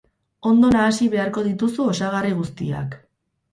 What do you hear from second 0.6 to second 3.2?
nahasi beharko dituzu osagarri guztiak.